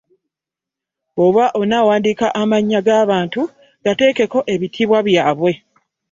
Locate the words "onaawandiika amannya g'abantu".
1.59-3.41